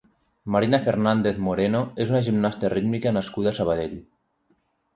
Marina 0.53 0.79
Fernández 0.87 1.37
Moreno 1.49 1.83
és 2.05 2.15
una 2.15 2.23
gimnasta 2.29 2.73
rítmica 2.77 3.15
nascuda 3.21 3.55
a 3.55 3.59
Sabadell. 3.61 3.97